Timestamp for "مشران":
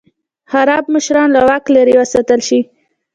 0.95-1.29